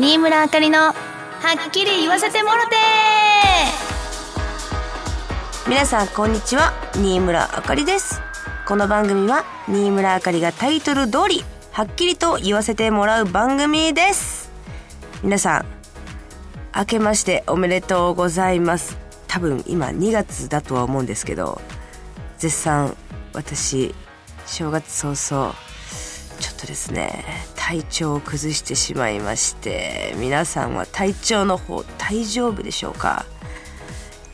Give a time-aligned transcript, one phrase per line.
[0.00, 0.94] 新村あかりのは
[1.68, 2.70] っきり言わせてもろて
[5.68, 6.72] 皆さんこんにちは。
[6.94, 8.22] 新村あかりです。
[8.66, 14.50] この番組は新村あかりがタイトル通りはっきりと言わせてもらう番組です。
[15.22, 15.66] 皆さん
[16.74, 18.96] 明けましておめでとうございます。
[19.28, 21.60] 多分今2月だとは思うんですけど
[22.38, 22.96] 絶賛
[23.34, 23.94] 私
[24.46, 25.54] 正月早々
[26.40, 27.22] ちょっとですね
[27.70, 33.24] 体調を崩してしまいまして皆さんは体調の方大丈夫でしょうか？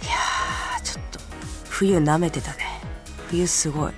[0.02, 0.12] いや
[0.82, 1.20] ちょっと
[1.68, 2.64] 冬舐めてたね。
[3.28, 3.92] 冬すごい。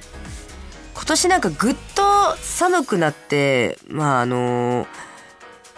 [0.92, 4.86] 今年なんかぐっと寒くなってまああのー、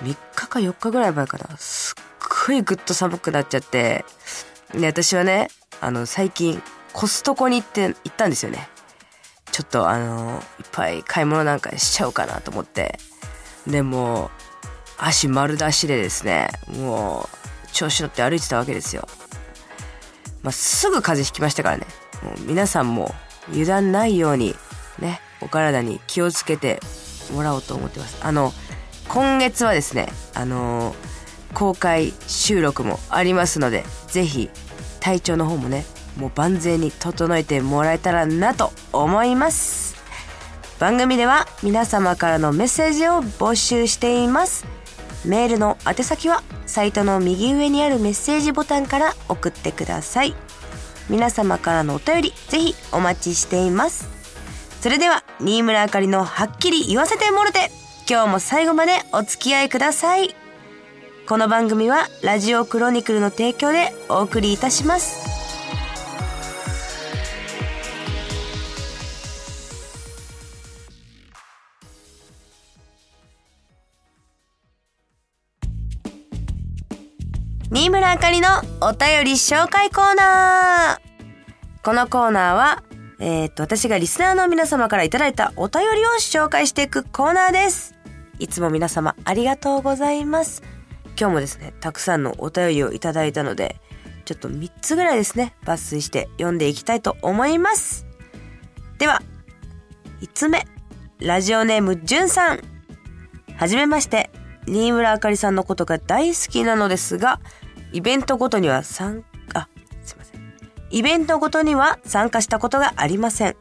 [0.05, 1.55] 3日か4日ぐらい前かな。
[1.59, 2.03] すっ
[2.47, 4.07] ごいぐっと寒くなっちゃって
[4.73, 5.49] で私はね
[5.83, 6.63] あの最近
[6.95, 8.71] コストコに行って行ったんですよね。
[9.53, 12.99] ちょっとあのいっぱい買い物なんかしちゃおうかなと思って。
[13.71, 14.31] でも
[14.99, 19.09] 足丸出しでですねもう調子乗って歩いてたわけですよ、
[20.43, 21.87] まあ、すぐ風邪ひきましたからね。
[22.23, 23.15] もう皆さんも
[23.49, 24.55] 油断ないように
[24.99, 26.81] ねお体に気をつけて
[27.33, 28.19] もらおうと思ってます。
[28.23, 28.53] あの
[29.09, 30.95] 今月はですねあの
[31.55, 34.51] 公開収録もありますのでぜひ
[35.01, 35.85] 体調の方もね
[36.17, 39.90] もう万全に整えてもらえたらなと思います。
[40.81, 44.67] 番組では皆様からのメッセージを募集しています。
[45.27, 50.35] メールの宛先はサイトの右上にあるメッセージボタンから送ってください。
[51.11, 54.09] 皆様からのお便りぜひお待ちしています。
[54.81, 57.71] それでは新村あかりのはっきり言わせてもろて
[58.09, 60.35] 今日も最後までお付き合いください。
[61.29, 65.30] この番組はラジオクロニクルの提供でお送りいたします。
[77.73, 78.49] 新村あかりの
[78.81, 82.83] お便り紹介コーナーこのコーナーは、
[83.21, 87.95] えー、っと、私がリスナーの皆様からいただいたお便りを紹介していくコーナーです。
[88.41, 90.65] いつも皆様ありがとうございます。
[91.17, 93.77] 今日もですね、たくさんのお便りをいただいたので、
[94.25, 98.05] ちょっと3つぐらいですね、抜粋して読んでいきたいと思います。
[98.99, 99.23] では、
[100.23, 100.67] 5つ目？
[101.21, 102.61] ラジオネームじゅんさん。
[103.55, 104.29] はじめまして。
[104.67, 107.41] 新村あかりさんのことが大好きなのですが、
[107.93, 109.69] イベントごとには参加、
[110.03, 110.41] すいません。
[110.91, 113.57] イベントごとには参加したことがありません。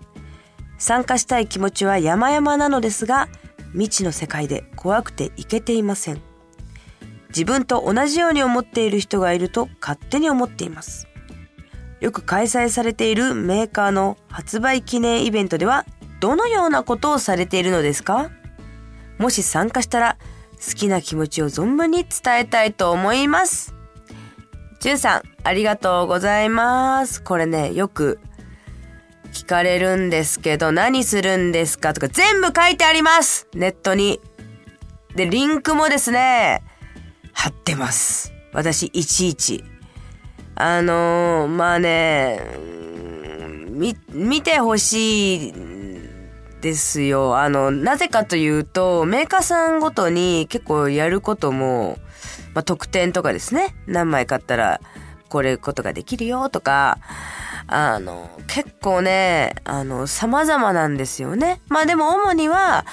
[0.78, 3.28] 参加したい気持ちは山々なのですが、
[3.73, 6.22] 未知の世界で怖くていけていません。
[7.29, 11.07] 自分と同じように思っている人がいると勝手に思っています。
[12.00, 15.85] よく開催されているメーカーの発売記念イベントでは
[16.22, 18.31] どのようなことをされているのですか？
[19.18, 20.18] もし参加したら
[20.66, 23.75] 好きな気持ちを存分に伝えたいと思います。
[24.79, 27.22] じゅんさん、ありがとうございます。
[27.22, 28.17] これね、よく
[29.34, 34.22] 聞かれるんですけど、何するんですかとか全部書いてありますネットに。
[35.16, 36.63] で、リンクもですね、
[37.34, 38.31] 貼ってます。
[38.53, 39.66] 私、いちいち。
[40.56, 42.39] あのー、まあね、
[43.69, 45.53] み、見てほしい
[46.62, 47.38] ですよ。
[47.38, 51.97] あの、なぜかというと、メーカーさんごとに結構やることも、
[52.54, 53.76] まあ、特典とかですね。
[53.88, 54.82] 何枚買ったら、
[55.30, 56.98] これことができるよとか、
[57.68, 61.62] あの、結構ね、あの、様々なんですよね。
[61.68, 62.86] まあでも主には、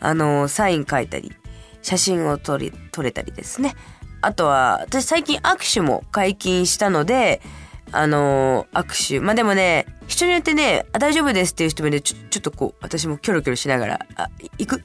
[0.00, 1.36] あの、サイン書いたり、
[1.82, 3.74] 写真を撮り、撮れたりですね。
[4.22, 7.42] あとは、私最近握手も解禁したので、
[7.94, 9.20] あの握手。
[9.20, 14.84] まあでもね、人によってね、あ、大丈夫ですっていう人もね、ちょ、ちょっとこう、私もキョロキョロしながら、あ、行く？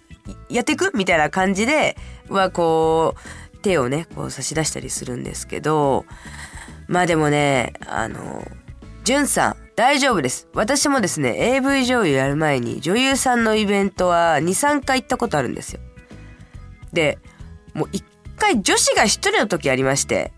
[0.50, 0.92] やっていく？
[0.94, 1.96] みたいな感じで、
[2.28, 6.06] はこう、手をね、こう差し出したりするんですけど、
[6.88, 8.46] まあでもね、あの、
[9.04, 10.48] じゅんさん、大丈夫です。
[10.54, 15.80] 私もですね、AV 女優やる前に女優さんのイベントは2、3回行ったことあるんですよ。
[16.94, 17.20] で、
[17.74, 18.04] もう1
[18.38, 20.34] 回女子が1人の時ありまして、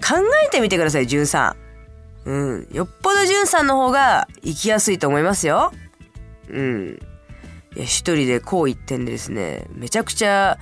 [0.00, 1.56] 考えてみてください、じゅんさ
[2.24, 2.30] ん。
[2.30, 2.68] うん。
[2.72, 5.72] よっぽどじゅんさんの方が行きやすいと思いますよ。
[6.48, 6.98] うん。
[7.76, 10.58] いや、一人でこう一点でですね、めちゃくちゃ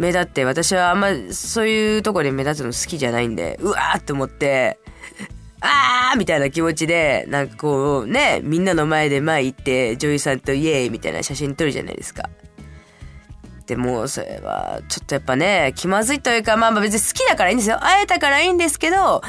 [0.00, 4.78] 目立って、私はあんまそういうとこで目立つの好きじゃないんで、うわーって思って、
[5.60, 12.30] あーみたいな気持ちで、なんかこうね、みんなの前で前行って女優さんとイエーイみたいな写真撮るじゃないですか。
[13.66, 17.78] でも、それは、ちょっとやっぱね、気まずいというか、まあ別に好きだからいいんですよ。
[17.80, 19.22] 会えたからいいんですけど、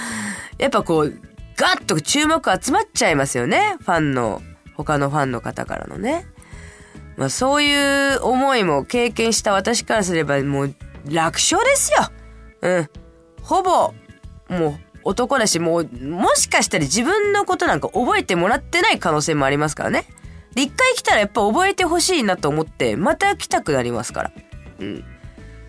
[0.57, 1.13] やっぱこう、
[1.57, 3.75] ガッと注目集まっちゃいますよね。
[3.81, 4.41] ファンの、
[4.75, 6.25] 他のファンの方からのね。
[7.21, 10.75] まあそういう思いも経験した私からすればもう
[11.05, 12.09] 楽勝ですよ。
[12.61, 12.89] うん。
[13.43, 13.93] ほぼ、
[14.49, 20.05] もう男だし、もう、もしかしたら自分のことなんか覚えてもらってない可能性もありますからね。
[20.55, 24.31] で、一回来たらやっぱ覚えてほしいなと思って、また来たくなりますから。
[24.79, 25.05] うん。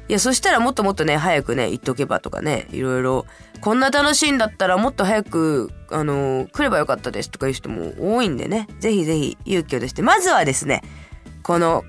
[0.08, 3.26] いや、そしたらもっともっとね、早くね、行っとけばとかね、いろいろ、
[3.60, 10.82] こんな楽しいんだったらもっと早く、あのー、来ればよかったですとかいう人も多いんでね、ぜひぜひ勇気を出して、まずはですね、
[11.42, 11.84] この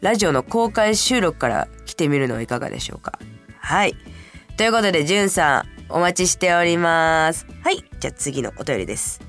[0.00, 3.18] ラジオの公開収録から来てみるのはいかがでしょうか？
[3.58, 3.96] はい。
[4.56, 7.46] ということで、じゅんさん、お待ちしております。
[7.62, 7.84] はい。
[8.00, 9.20] じゃあ次のお便りです。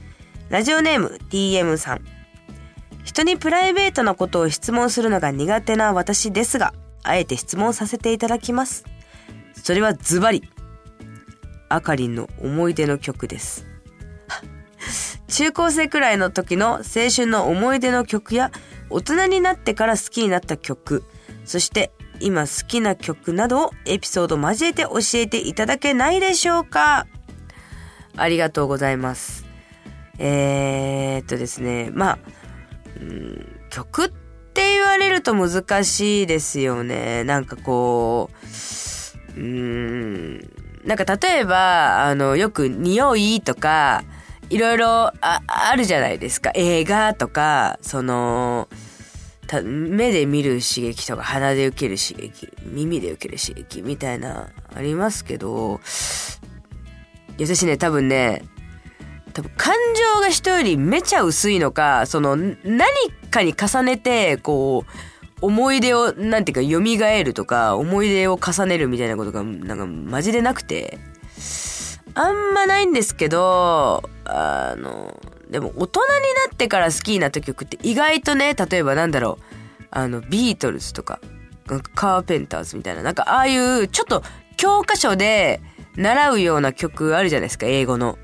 [0.49, 2.01] ラジオネーム TM さん。
[3.03, 6.73] 人にプライベートなことを質問するのが苦手な私ですが、
[7.03, 8.85] あえて質問させていただきます。
[9.53, 10.49] それはズバリ、
[11.69, 13.65] あかりんの思い出の曲です。
[15.27, 18.51] 中高生くらいの時の青春の思い出の曲や
[18.89, 21.03] 大人になってから好きになった曲、
[21.45, 27.07] そして今好きな曲などをエピソード交えて教えていただけないでしょうか
[28.15, 29.45] ありがとうございます。
[30.17, 32.19] えー、っとですね、まあ、
[32.99, 37.23] うん、曲って言われると難しいですよね。
[37.23, 38.29] なんかこ
[39.37, 40.39] う、うん、
[40.83, 44.03] なんか例えば、あの、よく匂いとか、
[44.49, 46.51] いろいろああるじゃないですか。
[46.55, 48.67] 映画とか、その、
[49.63, 55.79] 目で見る刺激とか鼻で受ける刺激耳で受ける刺激みたいなありますけど
[57.37, 58.43] 私ね多分ね
[59.33, 59.75] 多分感
[60.15, 62.55] 情が人よりめちゃ薄いのかその何
[63.31, 70.99] かに重ねてこう思い出をなんていうか蘇るとか思い出を重ねるみたいなことがなんかマジでなくて
[72.13, 75.19] あんまないんですけどあの
[75.49, 76.07] でも大人に
[76.47, 79.43] なってから好きになった曲って意外とね、例えばなんだろう、
[79.91, 81.19] あの、ビートルズとか、
[81.95, 84.23] カーペンターズみたいな、なんかああいうちょっと
[84.57, 85.61] 教科書で
[85.95, 88.17] 習うような曲あるじゃないですか、英語の。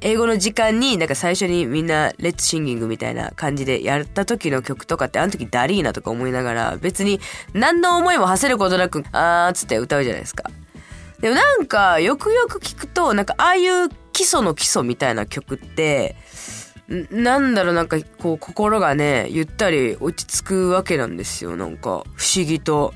[0.00, 7.20] 英語の時間になんか最初にみんなレッツシンギングみたいな感じでやった時の曲とかってあの時ダリーナとか思いながら別に
[7.54, 10.50] 何の思いも馳せることなくあーっつって歌うじゃないですか。
[11.20, 16.16] でもなんかよくよく聞くとなんかああいう基礎の基礎みたいな曲って
[16.88, 22.92] なんだろうなんかこう心がねゆったり落ち着くわけなんですよなんか不思議と。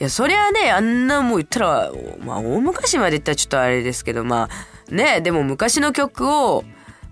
[0.00, 4.48] いやそりゃねあんなもう言ったらまあ大昔まで言ったらちょっとあれですけどま
[4.90, 6.64] あねでも昔の曲を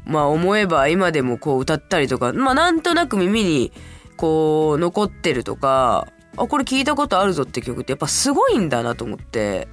[0.07, 3.73] まあ思えば今でもこう歌ったりとかまあなんとなく耳に
[4.17, 9.69] こう残ってるとかあこれ聞いたことあるぞって曲ってやっぱすごいんだなと思って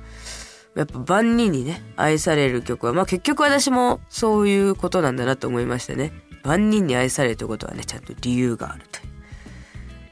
[0.75, 6.12] やっぱ万人にね愛される曲はまあ結局私もそういうことなんだなと思いましたね。
[6.45, 9.06] 万人に愛されるということはね、ちゃんと理由があるという。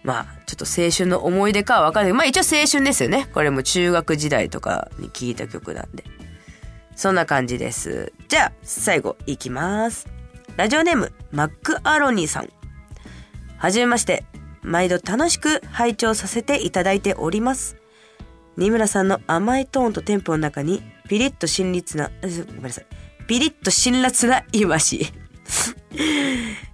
[0.04, 2.18] まあ、ちょっと青春の思い出かはわかんないけど。
[2.18, 3.28] まあ一応青春ですよね。
[3.34, 6.04] これも中学時代とかに聴いた曲なんで。
[6.96, 8.12] そんな感じです。
[8.28, 10.08] じゃあ、最後いきます。
[10.58, 12.50] ラジオネーム、マックアロニーさん。
[13.58, 14.26] はじめまして。
[14.62, 17.76] 毎度楽しく拝聴させていただいております。
[18.56, 22.86] 二村さんの甘いトーンとテンポの中に、ピリッと辛辣な、ごめんなさい。
[23.28, 25.12] ピリッと辛辣な言い回し。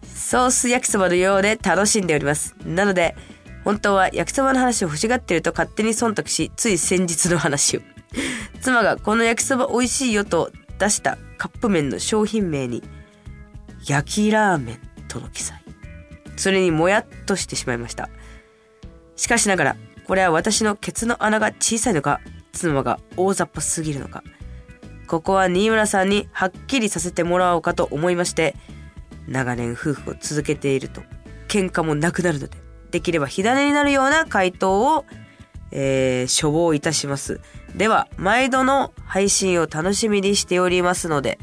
[0.04, 2.56] ソース焼きそばのようで楽しんでおります。
[2.66, 3.16] なので、
[3.64, 7.82] 本当は焼きそばの話を欲しがっていると勝手に忖度し、つい先日の話を。
[8.62, 12.84] 妻がこの焼きそば美味しいよと出したカップ麺の商品名に、
[13.86, 15.62] 焼きラーメンとの記載。
[16.38, 18.10] それにもやっとしてしまいました。
[19.16, 19.76] しかしながら、
[20.08, 22.22] これは私のケツの穴が小さいのか、
[22.52, 24.24] 妻が大雑把すぎるのか、
[25.08, 28.56] ここは新村さんにはっきりさせてもらおうかと思いまして、
[29.30, 31.02] 長年夫婦を続けていると
[31.48, 32.58] 喧嘩もなくなるので、
[32.92, 35.06] できれば火種になるような回答を、
[35.72, 37.40] えー、処方いたします。
[37.76, 41.40] では、毎度の配信を楽しみにしておりますので、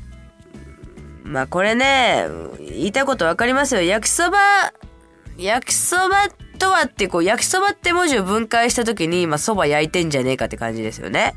[1.23, 2.27] まあこれね、
[2.59, 3.83] 言いたいことわかりますよ。
[3.83, 4.39] 焼きそば、
[5.37, 6.29] 焼きそば
[6.59, 11.35] とはってこう、焼きそばって文字を分解した時に、まあ蕎麦焼いてんじゃねえかって感じですよね。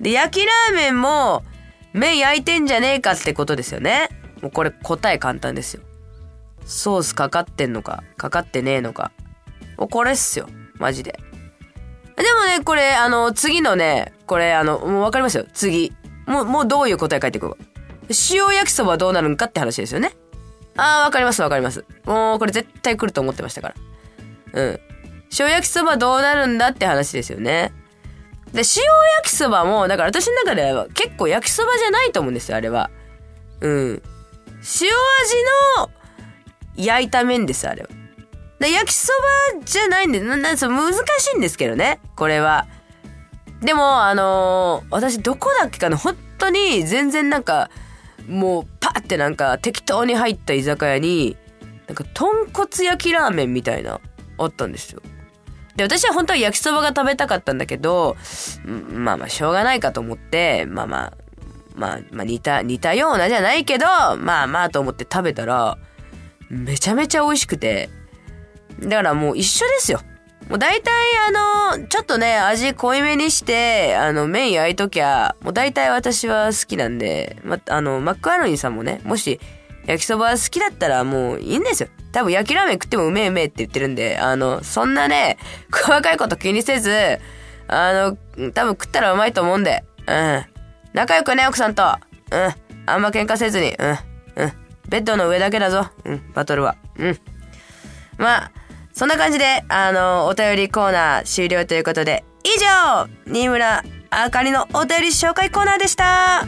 [0.00, 1.44] で、焼きラーメンも、
[1.92, 4.10] 麺焼いてんじゃねえかってことですよね。
[4.46, 5.82] もうこれ答え簡単ですよ。
[6.64, 9.10] ソースかかってんのか、かかってねえのか。
[9.76, 10.48] もうこれっすよ。
[10.78, 11.18] マジで。
[12.16, 15.46] でもね、これ、あの、次のね、これ、あの、もうわかりますよ。
[15.52, 15.92] 次。
[16.26, 17.58] もう、もうどういう答え返ってくるか。
[18.30, 20.12] 塩焼きそばどうなるんかって話ですよね。
[20.76, 21.84] ああ、わかりますわかります。
[22.04, 23.74] もう、これ絶対来ると思ってましたから。
[24.52, 24.80] うん。
[25.36, 27.72] 塩焼きそばどうなるんだって話ですよね。
[28.52, 28.74] で、塩焼
[29.24, 32.90] きそばも、だから私の中では結構焼きそばじゃないと思うんですよ、あれは。
[33.60, 34.02] うん。
[34.80, 34.90] 塩味
[35.78, 35.90] の
[36.76, 37.88] 焼いた麺です、あれは。
[38.58, 39.12] 焼きそ
[39.54, 40.98] ばじゃないんで、な、な、そう難し
[41.34, 42.66] いんですけどね、これは。
[43.60, 47.70] でも、あのー私どこだっけかな本当に全然なんか、
[48.28, 51.36] もうパってなんか適当に入った居酒屋に、
[51.86, 54.00] なんか豚骨焼きラーメンみたいな、
[54.38, 55.00] あったんですよ。
[55.76, 58.16] で、私は本当は焼きそばが食べたかったんだけど、
[58.64, 61.12] まあまあしょうがないかと思って、まあまあ、
[61.76, 65.78] まあまあ似た、似たようなじゃないけど、まあまあと思って食べたら、
[66.48, 67.90] めちゃめちゃ美味しくて、
[68.80, 70.00] だからもう一緒ですよ。
[70.48, 70.92] もう大体
[71.28, 79.40] あの、ちょっとね、味濃いめにして、あの、麺焼いときゃ、もう大体私は好きなんで、ま、あの、マックアロニーさんもね、もし、
[79.86, 81.88] 焼きそば好きだったらもういいんですよ。
[82.12, 85.38] 多分焼きラーメン食ってもうめえうめえって言ってるんで、あの、そんなね、
[85.72, 87.18] 細かいこと気にせず、
[87.68, 90.44] あの、多分食ったらうまいと思うんで、うん。
[90.96, 91.82] 仲良くね、奥さんと。
[91.82, 92.54] うん。
[92.86, 93.90] あんま喧嘩せずに、うん。
[93.90, 94.52] うん。
[94.88, 95.90] ベッドの上だけだぞ。
[96.06, 96.74] うん、バトルは。
[96.98, 97.18] うん。
[98.16, 98.52] まあ、
[98.94, 106.46] そんな感じで、あの、お便りコーナー終了ということで、以上、新村あかりのお便り紹介コーナーでした。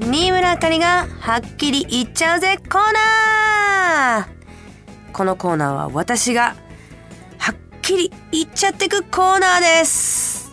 [0.00, 3.45] 新村あかりがはっきり言っちゃうぜコーナー
[5.12, 6.56] このコーナーは私が
[7.38, 10.52] はっきり言っちゃってくコーナーです。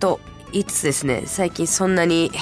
[0.00, 0.20] と
[0.52, 2.32] 言いつつですね最近そんなに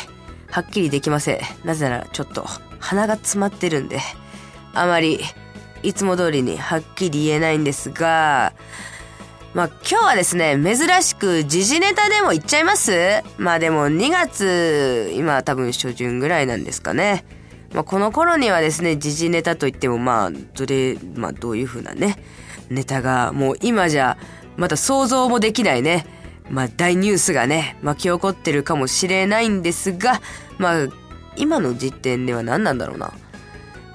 [0.50, 1.40] はっきりできません。
[1.64, 2.46] なぜならちょっと
[2.80, 4.00] 鼻が詰まってるんで。
[4.74, 5.20] あまり
[5.82, 8.54] いつも通りにはっきり言えないんですが
[9.54, 13.22] まあ今日はですね、珍しく時事ネタでも言っちゃいます。
[13.38, 17.24] まあでも2月、今多分初旬ぐらいなんですかね。
[17.74, 22.16] まあこの頃にはですね、時事ネタといってもまあ、どれ、まあどういう風なね、
[22.70, 24.16] ネタがもう今じゃ
[24.56, 26.06] また想像もできないね、
[26.48, 30.20] まあ大ニュースがね、巻き起こってるかもしれないんですが、
[30.58, 30.86] まあ
[31.36, 33.12] 今の時点では何なんだろうな。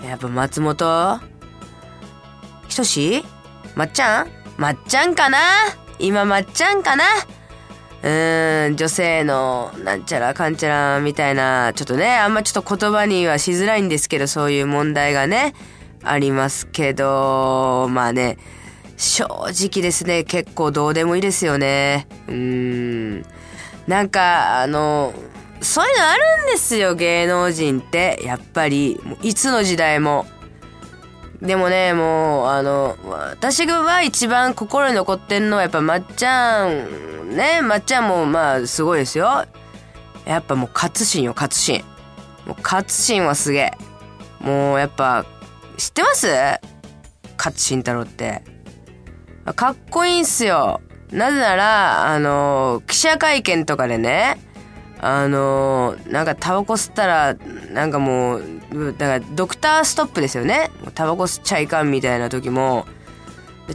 [0.04, 1.20] やっぱ松本
[2.68, 3.24] ひとし
[3.76, 5.38] まっちゃんまっちゃんかな？
[6.00, 7.04] 今まっちゃんかな？
[8.02, 15.54] うーん、女性のなんちゃらかんちゃらみたいな、ちょっとね、あんまちょっと言葉にはしづらいんですけど、そういう問題がね、
[16.04, 18.38] ありますけど、まあね、
[18.96, 22.08] 正直ですね、結構どうでもいいですよね。
[22.28, 23.26] うーん。
[23.88, 25.14] なんか、あの、
[25.62, 28.20] そういうのあるんですよ、芸能人って。
[28.24, 30.26] やっぱり、いつの時代も。
[31.42, 39.46] でもね、もう、あの、私が一番心に残ってんのはやっぱまっちゃん、ね、まっちゃんもまあすごいですよ。
[40.26, 41.84] やっぱもう勝新よ、勝新。
[42.46, 43.78] もう勝新はすげえ。
[44.42, 45.26] もうやっぱ、
[45.78, 46.28] 知ってます？
[47.38, 48.44] 勝新太郎って。
[49.56, 50.82] かっこいいんすよ。
[51.12, 54.38] なぜなら、あの、記者会見とかでね、
[55.02, 57.34] あのー、なんかタバコ吸ったら、
[57.72, 58.44] なんかもう、
[58.98, 60.72] だからドクターストップですよね。
[60.94, 62.86] タバコ吸っちゃいかんみたいな時も、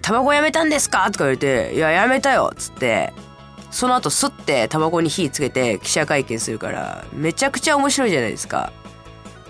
[0.02, 1.10] タバコやめたんですか？
[1.10, 3.12] とか言われて、いや、やめたよっつって、
[3.70, 8.72] その後吸ってタバコに火つけて記者会見するから、めちゃくちゃ面白いじゃないですか。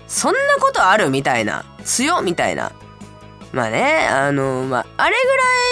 [0.07, 1.65] そんなことあるみたいな。
[1.83, 2.71] 強みたいな。
[3.51, 5.15] まあね、あの、まあ、あれ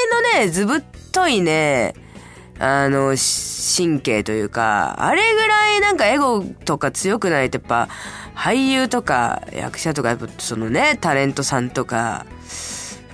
[0.09, 1.93] ぐらいのね、ずぶっといね、
[2.59, 7.89] あの、神経というか、あれぐらいなんかエゴとか強くないとやっぱ、
[8.35, 12.25] 俳優とか役者とか、やっぱそのね、タレントさんとか、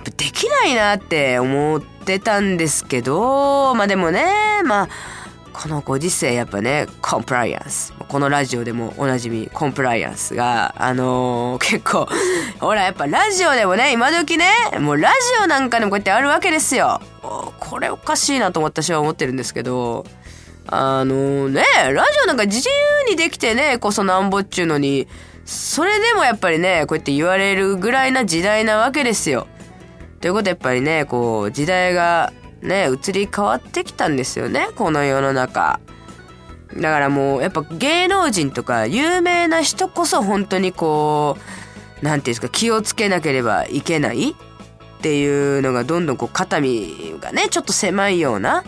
[0.04, 4.24] できないなって思ってたんですけど、まあでもね、
[4.64, 4.88] まあ、
[5.62, 7.92] このご時世やっぱね、コンプライアンス。
[8.08, 12.08] このラジオでもおなじみ、コンプライアンスが、あのー結構、
[12.60, 14.46] ほらやっぱラジオでもね、今時ね、
[14.78, 17.02] もうラジオなんかでもこうやってあるわけですよ。
[17.20, 20.06] これおかしいなと私は思ってるんですけど、
[20.66, 21.62] あのね、
[21.92, 22.66] ラジオなんか自
[23.06, 25.08] 由にできてね、こそなんぼっちゅうのに、
[25.44, 29.46] それでもやっぱりね、こうやって言われるぐらいな時代なわけですよ。
[30.22, 35.80] ということでやっぱりね、こう、時代がね、移り変わってきたんですよね、この世の中。
[36.74, 41.36] だからもう、やっぱ芸能人とか有名な人こそ本当にこ
[42.02, 44.34] う、なんていうんですか、気をつけなければいけないっ
[45.00, 48.64] ていうのがどんどんこう肩身がね、ちょっと狭いような、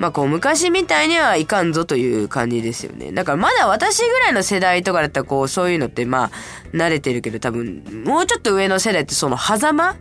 [0.00, 3.12] まあこう昔みたいにはいかんぞという感じですよね。
[3.12, 6.30] だからまだ私ぐらいの世代とかだったらこうそういうのってまあ
[6.72, 9.96] 慣れてるけど多分もうちょっと上の世代ってその狭間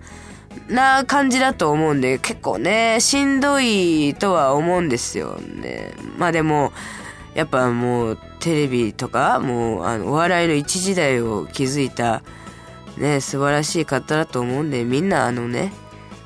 [0.68, 5.94] な感じだと思うんで結構ねしんどいとは思うんですよね。
[6.18, 6.72] まあでも
[7.34, 12.24] やっぱもうテレビとかもうあのお笑いの一時代を築いた
[12.98, 15.72] ね素晴らしい方だと思うんでみんなあのね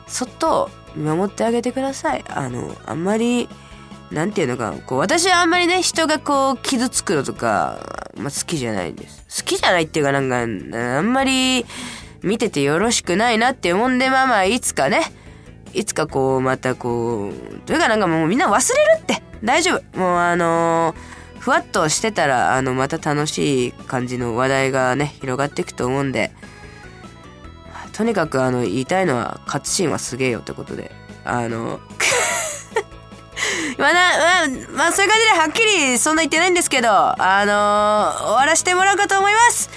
[0.08, 3.50] そっと見守ってあげてくださいあのあんまり
[4.12, 11.66] なんていうのかこう私はあんまりね人がこう傷つくのとか、まあ、好きじゃないんです好きじゃないっていうかなんかあんまり
[12.24, 15.02] 見ててよろしくないなって思んでまあまあいつかね。
[15.74, 19.22] いつかこうまたこうというかなんかもうみんな忘れるって。
[19.44, 20.00] 大丈夫。
[20.00, 26.32] もうあのー、ふわっとしてたらあのまた楽しい感じの話題がね広がっていくと思うんで。
[27.92, 30.92] とにかくあの言いたいのは勝新はすげえよってことで。
[31.26, 31.80] あの
[33.78, 39.70] まあな、まあ、まあ、そういう感じではっきりそんな言ってないんですけど、あのー、終わらせてもらおうかと思います。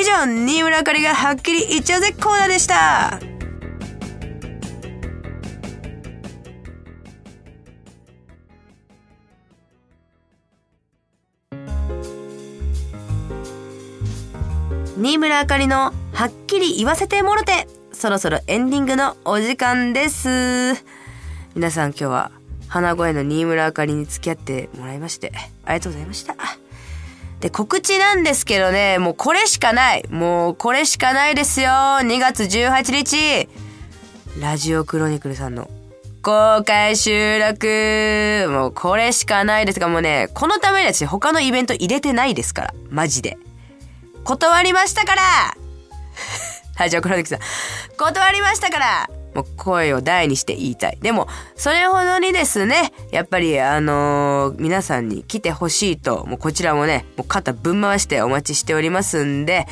[0.00, 3.18] 以上、新村あかりがはっきり言っちゃうぜコーナーでした。
[14.96, 20.28] 新村あかりのはっきり言わせてもろて、そろそろエンディングのお時間です。
[21.56, 22.30] 皆さん今日は
[22.68, 25.32] 花声の新村あかりに付き合ってもらいまして、
[25.64, 26.36] ありがとうございました。
[27.40, 30.04] で、告知なんですけどね、もうこれしかない。
[30.10, 31.70] もうこれしかないですよ。
[31.70, 33.48] 2月18日、
[34.40, 35.70] ラジオクロニクルさんの
[36.22, 38.46] 公開収録。
[38.50, 42.74] もうこれしかないですが、もうね、このために私他のイベント入れてないですから。
[42.90, 43.38] マジで。
[44.24, 45.22] 断りましたから
[46.76, 47.96] ラジオクロニクルさん。
[47.96, 50.98] 断りましたからもう声を大にして言いたい。
[51.00, 59.68] でも、それほどにですね、やっぱりあのー、皆さんに来てほしいと、もうこちらもね、もう肩ぶん回してお待ちしておりますんで、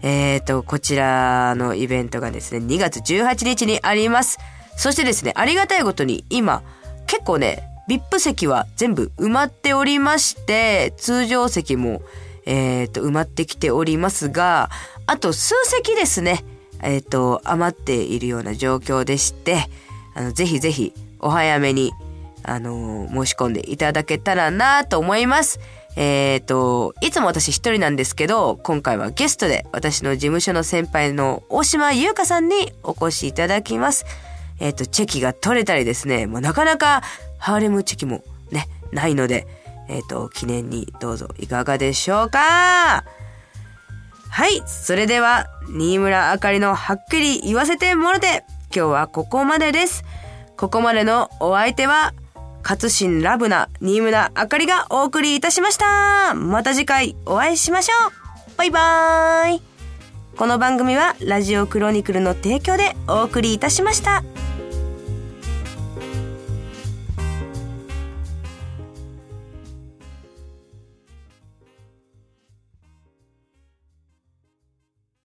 [0.00, 4.38] えっ、ー、と、こちらのイベントがですね、2月18日にあります。
[4.78, 6.62] そしてですね、ありがたいことに今、
[7.06, 12.00] 結構ね、VIP 席は全部埋まっておりまして、通常席も、
[12.46, 14.70] えっ、ー、と、埋まってきておりますが、
[15.06, 16.44] あと数席ですね、
[16.82, 19.68] えっ、ー、と、余っているような状況でして、
[20.14, 21.92] あの、ぜひぜひお早めに、
[22.44, 25.60] あの申し込んでいただけたらなと思います。
[25.96, 34.06] えっ、ー、と、いつも私一人なんですけど、今回はゲストで私の事務所の先輩の大島優香さんにお越しいただきます。
[34.58, 37.02] えっ、ー、と、チェキが取れたりですね、もうなかなか
[37.38, 39.46] ハーレムチェキもね、ないので、
[39.88, 43.04] えっ、と、記念にどうぞいかがでしょうか？
[44.32, 44.62] はい。
[44.64, 50.04] それでは、新村あかりのはっきり言わせてもろて、今日はここまでです。
[50.56, 52.14] ここまでのお相手は、
[52.62, 56.32] 勝新ラブな新村あかりがお送りいたしました。
[56.34, 58.56] また次回お会いしましょう。
[58.56, 59.62] バイバーイ。
[60.38, 64.24] この番組はラジオクロニクルの提供でお送りいたしました。